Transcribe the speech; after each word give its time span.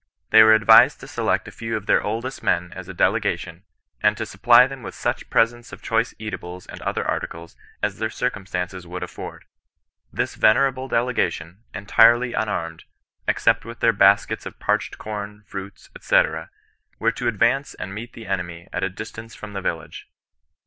They 0.31 0.41
were 0.41 0.55
advised 0.55 0.99
to 1.01 1.07
select 1.07 1.47
a 1.47 1.51
few 1.51 1.77
of 1.77 1.85
their 1.85 2.01
oldest 2.01 2.41
men 2.41 2.73
as 2.75 2.87
a 2.89 2.93
delegation, 2.95 3.65
and 4.01 4.17
to 4.17 4.25
supply 4.25 4.65
them 4.65 4.81
with 4.81 4.95
such 4.95 5.29
presents 5.29 5.71
of 5.71 5.83
choice 5.83 6.15
eatables 6.17 6.65
and 6.65 6.81
other 6.81 7.05
articles, 7.07 7.55
as 7.83 7.99
their 7.99 8.09
circumstances 8.09 8.87
would 8.87 9.03
afford. 9.03 9.45
This 10.11 10.33
venerable 10.33 10.87
delegation, 10.87 11.65
entirely 11.71 12.33
unarmed, 12.33 12.85
except 13.27 13.63
with 13.63 13.79
their 13.79 13.93
baskets 13.93 14.47
of 14.47 14.57
parched 14.57 14.97
com, 14.97 15.43
fruits, 15.45 15.91
&c., 15.99 16.21
were 16.97 17.11
to 17.11 17.27
advance 17.27 17.75
and 17.75 17.93
meet 17.93 18.13
the 18.13 18.25
enemy 18.25 18.67
at 18.73 18.81
a 18.83 18.89
distance 18.89 19.35
from 19.35 19.53
the 19.53 19.61
village. 19.61 20.07